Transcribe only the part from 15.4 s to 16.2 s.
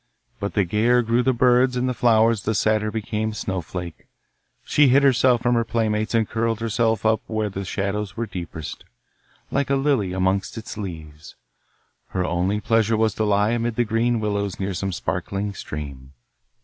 stream.